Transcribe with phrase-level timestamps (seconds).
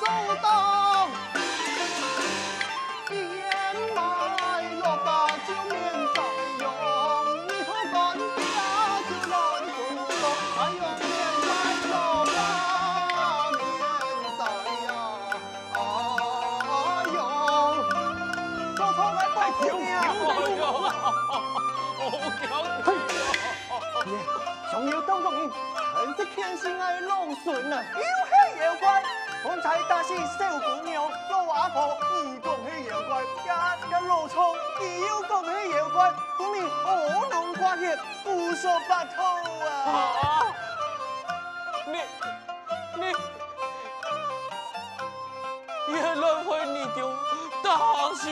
[0.00, 0.06] 走
[0.42, 0.55] 到。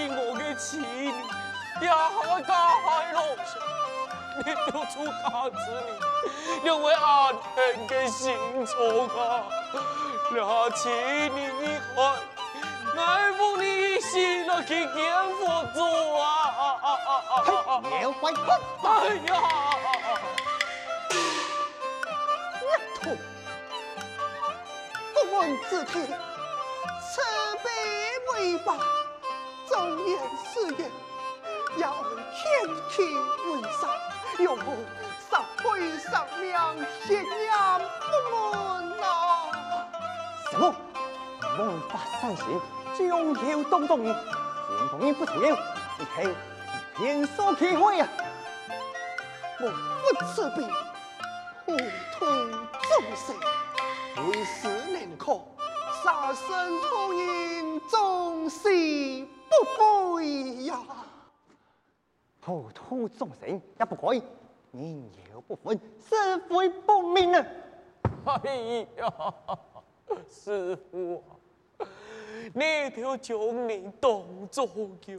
[0.09, 0.81] 我嘅妻，
[1.81, 3.53] 也系加害老孙。
[4.37, 8.35] 你丢出大子你，因为阿天嘅心
[8.67, 8.75] 肠
[9.17, 9.47] 啊！
[10.33, 10.91] 那请
[11.37, 11.97] 你以后，
[12.97, 14.95] 爱护你心那去见
[15.39, 15.79] 佛祖
[16.17, 16.23] 啊！
[18.03, 18.41] 妖怪哭！
[18.83, 18.89] 哎
[19.27, 19.31] 呀！
[22.61, 22.67] 一
[22.99, 23.17] 吐，
[25.15, 25.93] 公安之体，
[27.13, 27.13] 慈
[27.63, 27.67] 悲
[28.33, 28.75] 为怀，
[29.69, 30.19] 忠言
[30.53, 30.91] 誓言，
[31.79, 31.93] 要
[32.35, 33.03] 天地
[33.47, 33.91] 为上。
[34.41, 34.85] 有母
[35.31, 39.07] 上会上梁，血染不满啊！
[40.51, 40.75] 什么？
[41.57, 42.61] 王法善行，
[42.99, 45.57] 将要当众人，见公人不出了，
[45.99, 46.35] 你看
[46.97, 48.09] 天所开会啊！
[49.61, 50.69] 我不慈悲，
[51.65, 51.77] 普
[52.19, 52.27] 通
[52.89, 53.37] 众生，
[54.29, 55.41] 为死难可，
[56.03, 58.59] 杀身屠人，终是
[59.75, 60.81] 不悔呀！
[62.41, 64.23] 普通众生也不可以，
[64.73, 67.47] 人有不分，是非不明啊！
[68.45, 69.35] 哎呀，
[70.29, 71.23] 师傅
[71.79, 71.87] 啊，
[72.53, 74.67] 你条将你当作
[75.01, 75.15] 叫，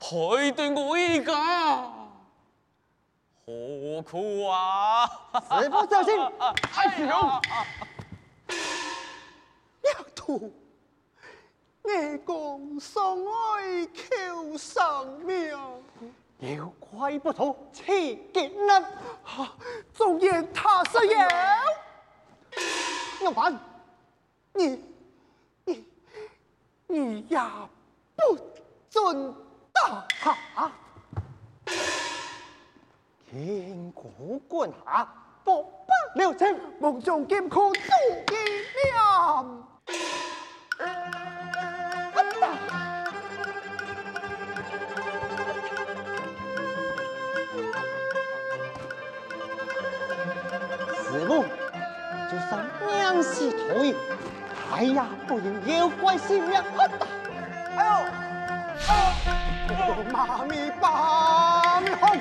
[0.00, 1.92] 害得我一家
[3.44, 5.06] 何苦啊？
[5.50, 6.14] 师父小心！
[6.76, 7.40] 哎呀，
[9.82, 10.52] 要吐，
[11.82, 15.50] 我共送爱求生命。
[16.38, 19.54] 妖怪不走，气劲啊！
[19.92, 21.28] 纵然他是妖，
[23.22, 23.56] 要还
[24.54, 24.84] 你
[25.64, 25.84] 你
[26.88, 27.38] 你也
[28.16, 28.36] 不
[28.90, 29.34] 准
[29.72, 30.04] 打！
[33.30, 35.08] 天古棍下，
[35.44, 35.70] 不不
[36.16, 38.34] 留情，梦中剑哭足一
[38.90, 39.68] 两。
[53.42, 53.94] 命是土，
[54.72, 56.60] 哎呀，不应妖怪性命。
[57.76, 57.90] 哎呦，
[58.88, 58.90] 哎
[59.88, 62.14] 呦，妈咪爸咪好。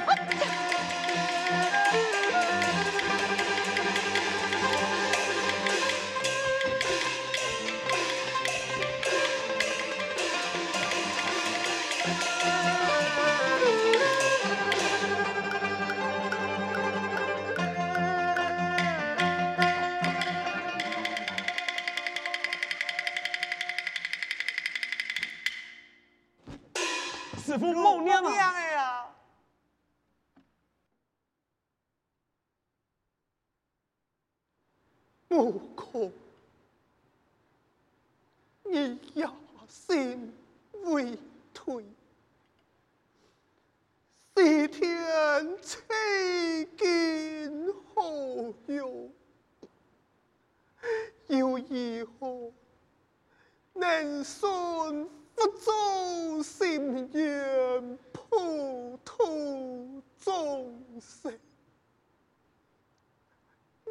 [56.42, 61.40] 心愿，普度众生。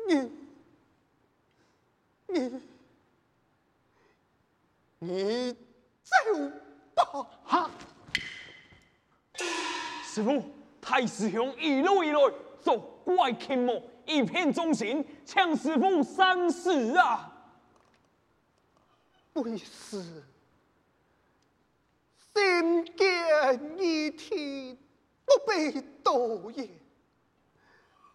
[0.08, 0.30] 你
[2.26, 2.60] 你
[4.98, 5.52] 你
[6.04, 6.14] 走
[6.94, 7.26] 吧！
[7.44, 7.70] 哈！
[10.04, 10.42] 师傅，
[10.80, 12.18] 太师兄一路以来
[12.60, 17.32] 作怪倾魔，以骗众生，请师傅三思啊！
[19.34, 20.24] 为师。
[22.34, 24.76] 心见一天
[25.24, 25.72] 不被
[26.02, 26.68] 道也，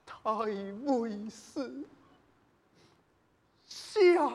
[0.06, 0.24] 太
[0.86, 1.86] 为师
[3.66, 4.32] 下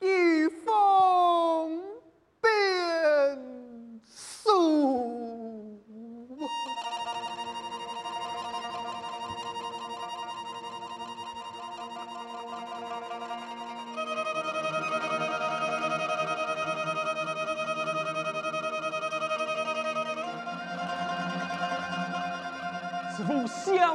[0.00, 1.82] 一封
[2.40, 5.82] 便书。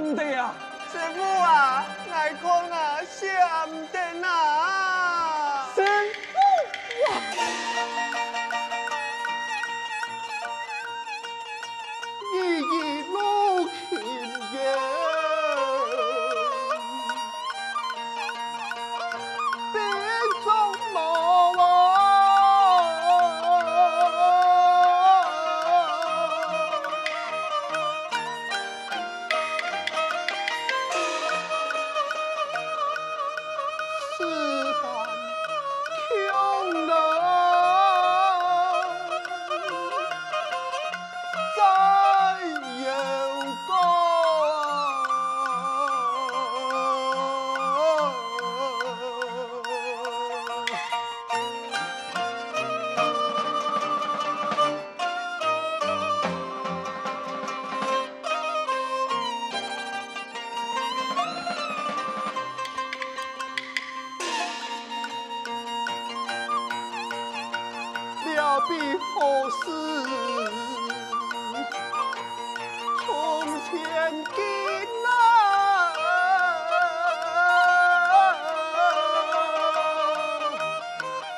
[0.05, 0.51] 真的呀，
[0.91, 1.83] 师傅啊，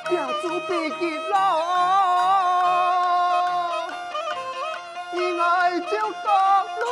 [0.09, 1.35] 爹祖必结啦，
[5.11, 5.87] 而爱就
[6.23, 6.27] 各
[6.79, 6.85] 路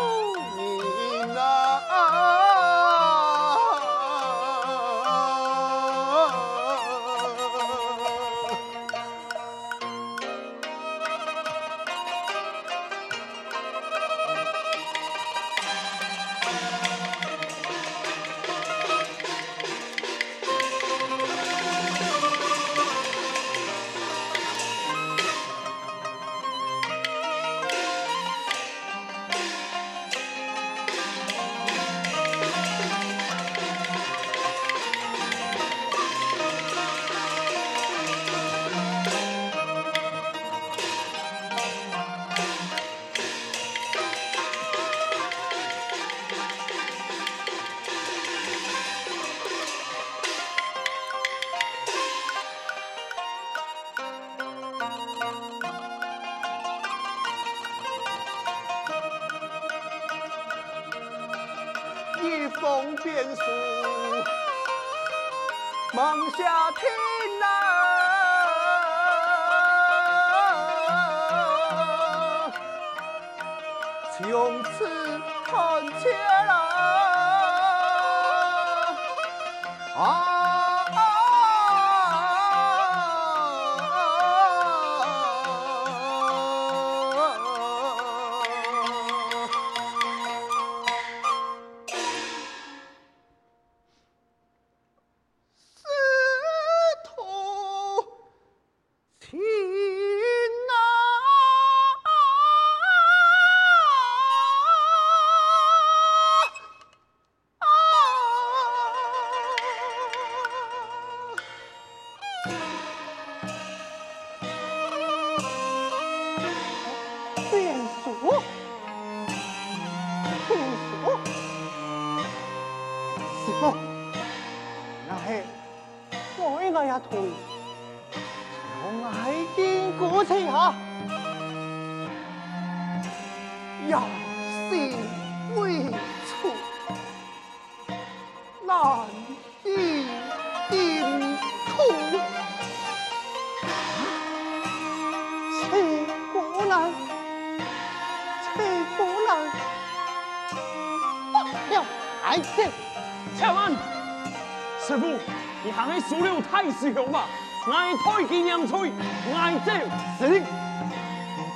[156.08, 157.26] 输了太师兄吧？
[157.66, 158.92] 爱推纪念翠，
[159.34, 159.72] 爱走，
[160.20, 160.40] 是，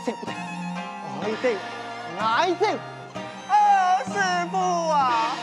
[0.04, 0.32] 走不得，
[1.22, 1.46] 爱走。
[2.20, 2.68] 爱情，
[3.48, 3.54] 啊，
[4.06, 4.14] 师
[4.50, 4.58] 傅
[4.90, 5.36] 啊，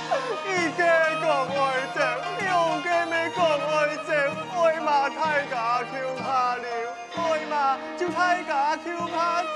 [0.44, 0.82] 一个
[1.22, 1.56] 讲爱
[1.94, 1.96] 情，
[2.40, 2.46] 两
[2.82, 4.08] 个没讲爱情，
[4.52, 6.66] 爱嘛大家求怕了，
[7.14, 9.46] 爱嘛就大家求怕者。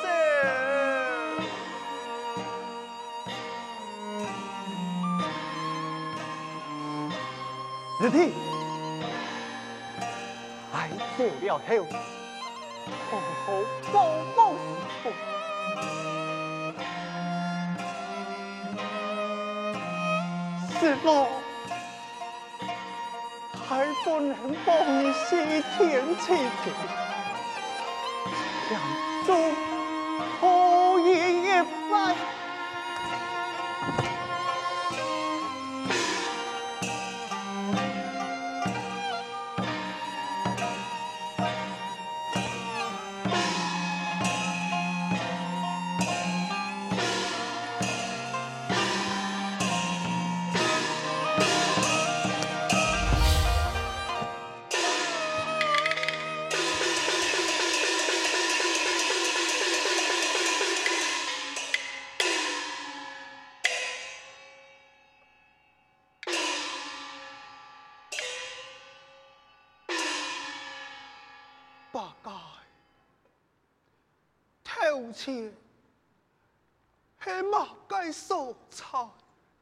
[8.01, 8.33] 师弟，
[10.73, 11.69] 爱走了后，
[13.11, 13.13] 好
[13.45, 13.47] 好
[13.93, 13.95] 保
[14.37, 14.57] 保师
[15.03, 15.05] 父。
[20.81, 21.05] 师父，
[23.69, 23.69] 还
[24.05, 24.35] 不能
[24.65, 24.69] 帮
[25.05, 25.29] 你西
[25.77, 25.79] 天
[26.21, 26.27] 取
[26.65, 26.73] 经，
[28.71, 28.73] 两
[29.27, 29.29] 周
[75.13, 75.53] 前
[77.23, 79.11] 系马街所产，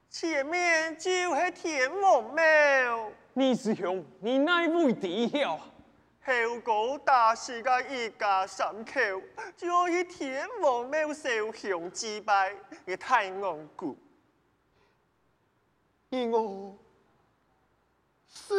[0.09, 3.11] 前面就是天王庙。
[3.33, 5.57] 你师兄，你哪会知晓？
[5.57, 8.93] 后果大是个一家三口，
[9.57, 12.55] 就是天王庙受香祭拜
[12.87, 13.97] 嘅太阳宫。
[16.11, 16.77] 而我
[18.29, 18.55] 师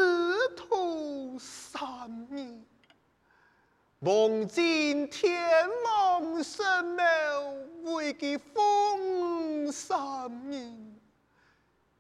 [0.56, 2.66] 徒三人，
[4.02, 7.04] 望尽天王神庙
[7.84, 10.00] 为其封三
[10.50, 10.62] 年，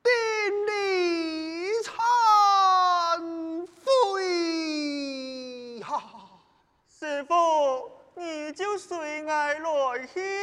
[0.01, 0.12] 典
[0.65, 1.91] 礼忏
[3.84, 5.82] 悔。
[5.82, 6.01] 哈，
[6.88, 10.38] 师傅，你就随我来去。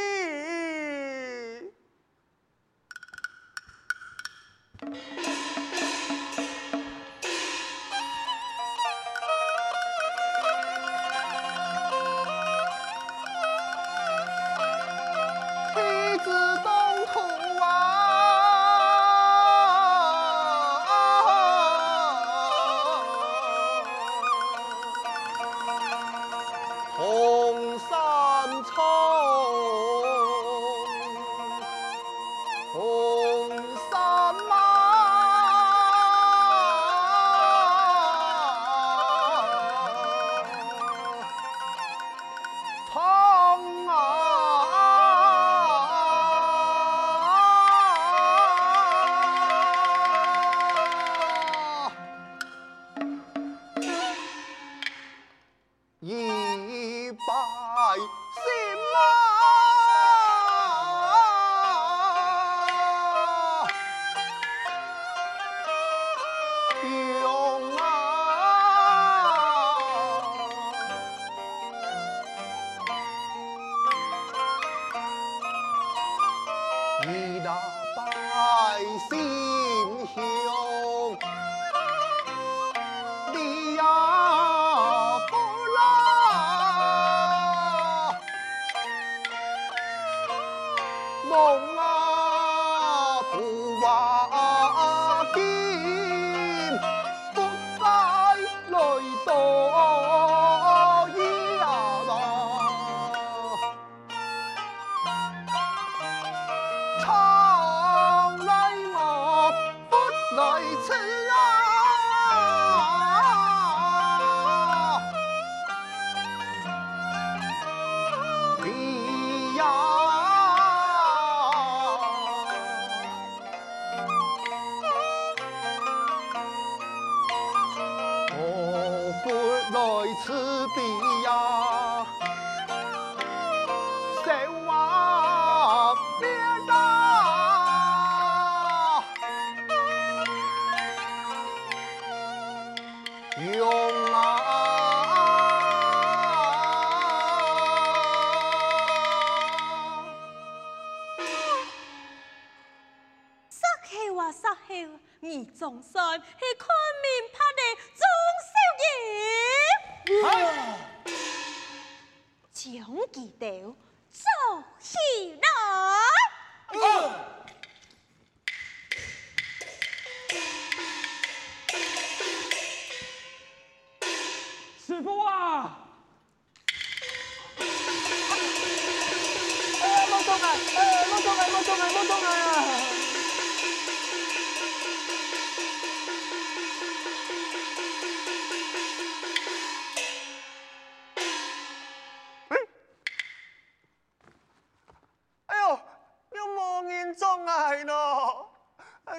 [180.38, 180.54] 动啊！
[180.76, 181.46] 哎，莫动啊！
[181.52, 181.88] 莫动啊！
[181.92, 182.32] 莫动啊！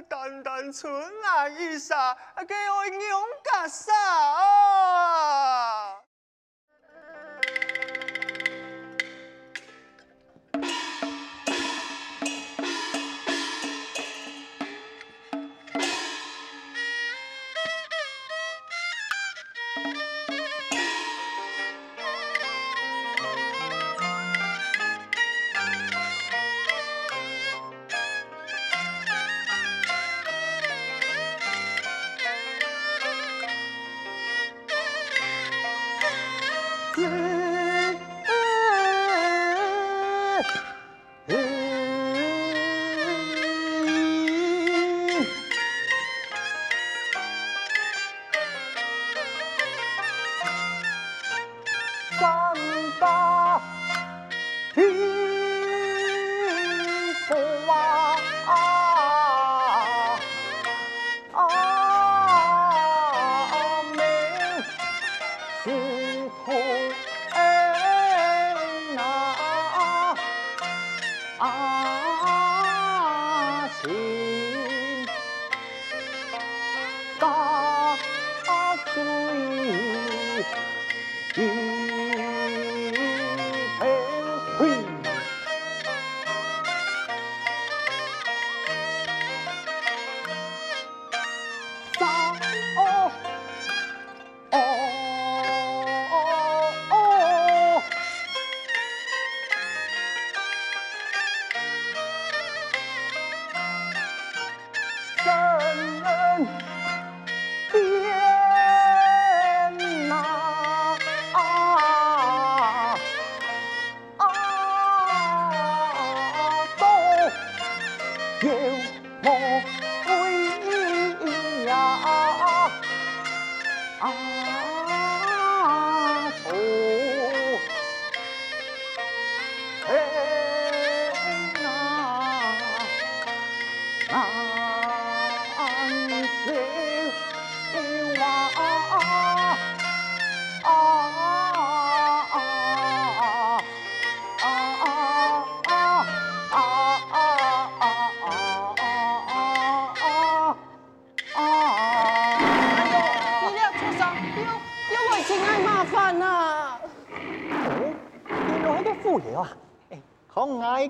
[0.09, 2.15] 单单纯爱一刹，
[2.47, 3.93] 给我勇敢杀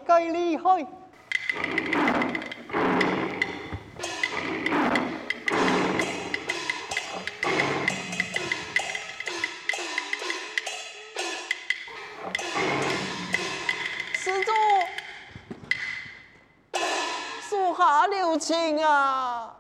[0.08, 0.88] 看爱该厉害。
[14.13, 14.52] 施主，
[17.41, 19.54] 属下留情啊！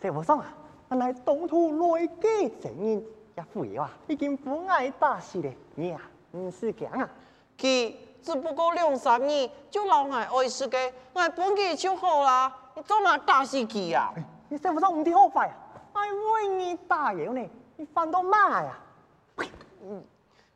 [0.00, 0.46] 谢和尚啊，
[0.88, 6.00] 我乃东土来嘅证人，一富爷啊，已经不爱打死了，你啊，
[6.32, 7.10] 唔是强啊？
[7.58, 7.92] 佢
[8.24, 14.14] 只不过两三年就老爱爱死嘅，爱本佢就好啦，你做哪打死佢啊？
[14.48, 15.54] 你谢和尚唔得好快啊！
[15.92, 18.78] 哎为你打赢呢，你犯到嘛呀？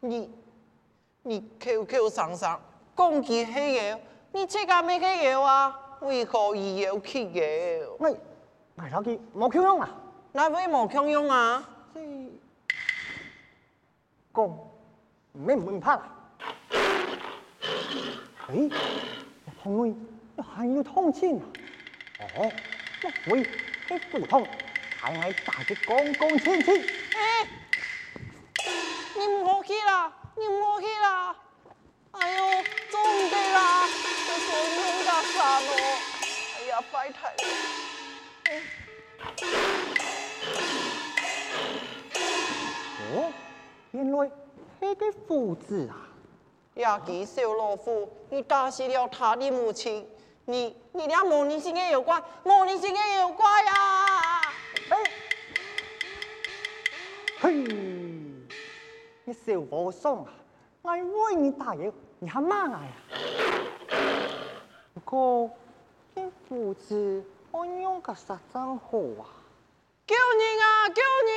[0.00, 0.31] 你
[1.22, 2.59] 你口口声声
[2.96, 3.98] 讲佢系妖，
[4.33, 5.78] 你这个咩系妖啊？
[6.00, 7.42] 为何以妖去妖？
[7.98, 8.09] 我
[8.76, 9.90] 我老佢冇口用啊！
[10.33, 11.68] 那为冇强用啊？
[11.92, 12.00] 这
[14.33, 14.70] 讲唔
[15.33, 16.00] 咩唔怕？
[18.48, 18.70] 诶，
[19.62, 19.94] 红妹
[20.42, 21.44] 还要通情啊？
[22.38, 22.50] 哦，
[23.02, 24.46] 一会一互通，
[24.98, 26.82] 还爱打得光光清清。
[27.14, 27.46] 哎，
[29.16, 31.37] 你唔好去啦，你唔好去啦！
[32.12, 33.87] 哎呦，做唔得啦，
[34.26, 35.70] 这手弄到啥咯？
[36.56, 37.37] 哎呀，拜托了。
[43.12, 43.30] 哦，
[43.90, 44.30] 原来
[44.80, 46.07] 系个夫子啊！
[46.78, 50.08] 亚基小老夫，你打死了他的母亲，
[50.44, 54.40] 你你俩莫逆心嘅妖怪，莫逆心嘅妖怪啊！
[54.90, 55.04] 哎，
[57.40, 57.52] 嘿，
[59.24, 60.32] 你小和尚啊，
[60.82, 62.92] 我为你打嘢，你还骂我呀？
[64.94, 65.50] 不过，
[66.14, 69.26] 你父子我用个啥账号啊？
[70.06, 70.88] 救人啊！
[70.88, 71.27] 救人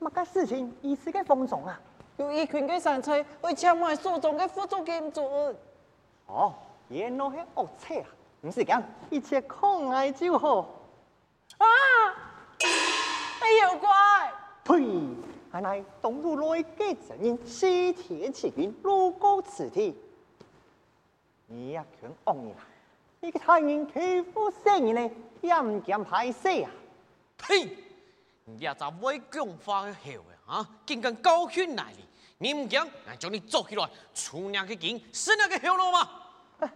[0.00, 1.80] 乜个事情一时嘅风中啊？
[2.16, 5.54] 有一群嘅山贼为抢我手中嘅辅助金樽。
[6.26, 6.54] 哦，
[6.88, 8.08] 原来系恶贼啊！
[8.42, 10.60] 唔是讲，一切可爱就好。
[11.58, 11.66] 啊！
[12.60, 13.88] 哎妖怪！
[14.64, 14.80] 呸！
[15.52, 19.96] 原来东土来嘅证人，西天取经，路过此地。
[21.46, 22.60] 你呀，全恶人啊！
[23.20, 26.70] 你个太人欺负小人呢，也唔惊歹势啊！
[27.38, 27.76] 呸！
[28.56, 32.04] 你也在为讲话的后嘅啊，竟敢高兴来哩！
[32.38, 36.10] 你唔讲，俺叫你做起来，出两个劲，死两个后路吗？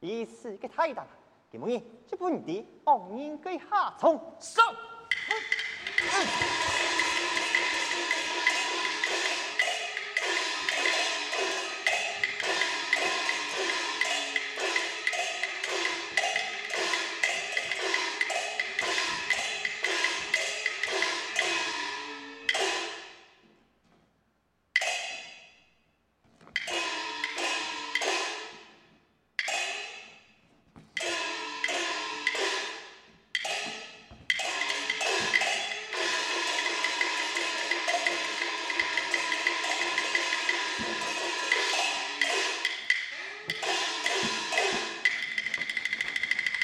[0.00, 1.06] 意思个太大，
[1.50, 1.82] 给么嘢？
[2.08, 4.18] 这本地恶人嘅下冲。
[4.40, 4.64] 上！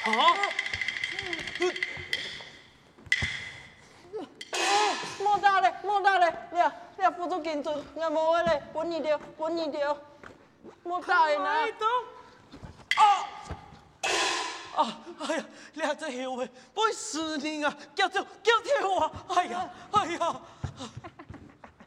[0.07, 0.37] 啊！
[5.19, 6.33] 莫打咧，莫打咧！
[6.53, 9.97] 你啊，你啊，佛珠金樽，我无话咧，滚你掉，滚你掉，
[10.85, 11.45] 莫打咧呐！
[12.97, 13.05] 啊！
[14.77, 14.99] 啊！
[15.29, 17.77] 哎呀，你还在后尾，不会死你啊！
[17.95, 19.13] 叫叫叫跳啊！
[19.29, 20.41] 哎呀，哎呀！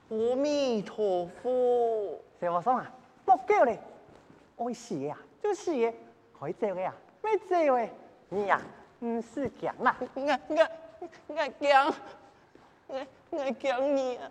[0.09, 2.21] 阿弥陀佛！
[2.41, 2.91] 小和尚啊，
[3.25, 3.79] 莫叫咧，
[4.57, 5.93] 爱死呀，就是嘅，
[6.37, 7.89] 可以走嘅呀，咩走嘅？
[8.29, 8.61] 你呀，
[8.99, 10.21] 唔是讲啦，我我
[11.27, 11.93] 我强，
[12.87, 14.29] 我我强你啊！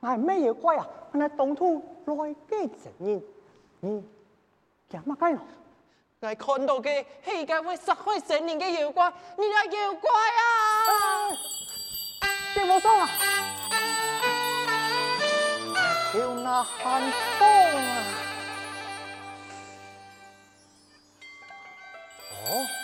[0.00, 0.86] 我系咩嘢怪啊？
[1.12, 2.14] 我系东土来
[2.48, 3.22] 嘅证人，
[3.80, 4.04] 你
[4.88, 5.40] 强乜鬼咯？
[6.20, 11.32] 我看到嘅系一个会杀害神灵嘅妖怪，你系妖怪啊！
[12.54, 13.08] 小和尚啊，
[16.12, 17.02] 叫那寒
[17.38, 18.04] 风啊！
[22.30, 22.83] 哦。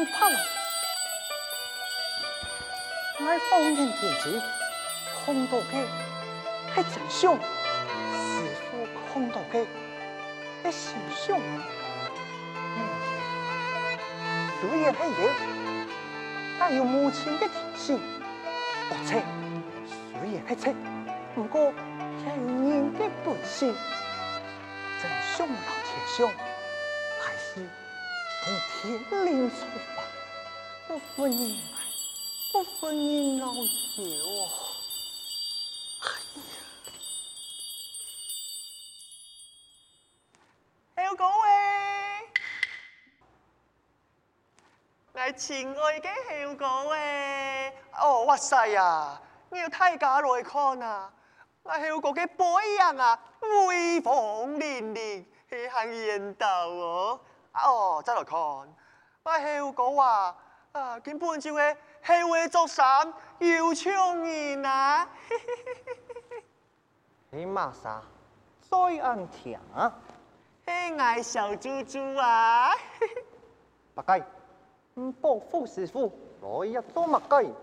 [0.00, 0.38] 还能怕了？
[3.18, 4.40] 我放眼天际，
[5.24, 5.74] 看到嘅
[6.74, 8.18] 系真凶，师
[8.64, 9.66] 父看到嘅
[10.70, 11.38] 系真相。
[14.60, 15.28] 虽然系妖，
[16.58, 18.00] 但有母亲嘅天性，
[18.90, 19.22] 而且
[20.18, 20.74] 虽然还错，
[21.34, 21.72] 不过
[22.18, 23.74] 系人的本性。
[25.02, 26.49] 真相老天相，还是
[28.42, 29.58] 从天灵说
[29.94, 30.02] 法，
[30.88, 31.76] 不分你爱，
[32.50, 34.48] 不分你老友。
[40.94, 41.32] 哎呦，各位，
[45.12, 51.12] 我亲爱的小哥诶，哦，哇塞呀，你要太家来看啊！
[51.62, 52.44] 我小哥嘅背
[52.78, 53.22] 影啊，
[53.68, 57.20] 威风凛凛，系行烟道哦。
[57.52, 58.68] 哦，再来看，我
[59.24, 60.36] 小哥啊，
[60.72, 65.08] 啊，根本就系系会做山又抢人啊！
[67.30, 68.02] 你骂啥？
[68.62, 69.58] 再安听。
[70.64, 72.72] 系爱小猪猪啊！
[73.94, 74.24] 八戒，
[74.94, 77.54] 唔保护师傅，来一做乜计？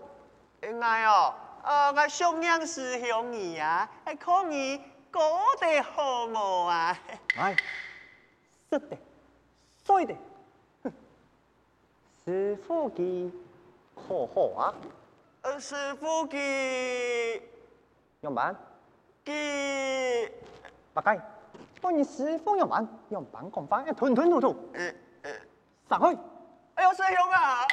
[0.80, 4.78] 爱哦，啊，我上样师兄你啊，系可以
[5.10, 5.22] 过
[5.58, 6.98] 得好冇啊？
[7.38, 7.56] 哎，
[8.70, 8.98] 是的，
[9.88, 10.14] 对的，
[10.84, 10.92] 哼，
[12.26, 13.30] 师傅佢
[13.94, 14.74] 好好啊。
[15.40, 17.40] 呃，师傅佢
[18.20, 18.54] 用板，
[19.24, 20.30] 给，
[20.92, 21.22] 八戒，
[21.80, 25.30] 帮你师傅用板，用板讲翻，吞吞吐吐，呃呃，
[25.88, 26.18] 散去。
[26.74, 27.66] 哎呦，师兄啊！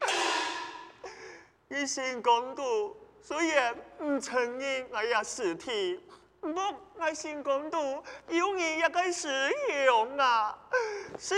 [1.70, 6.00] 一心公主虽然唔承认哎呀尸体，
[6.40, 7.76] 不过我心公主
[8.28, 9.28] 有你一个师
[9.86, 10.56] 兄啊，
[11.18, 11.34] 师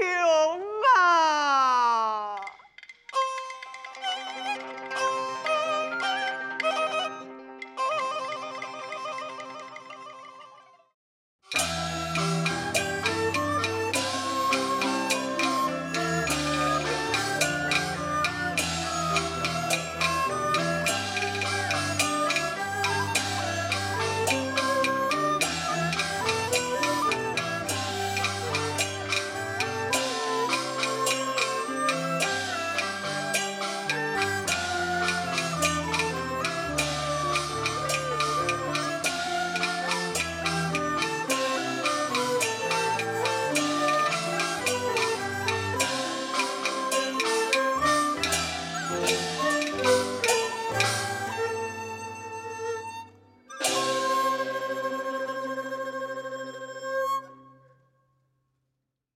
[0.00, 0.60] 兄
[0.96, 2.36] 啊！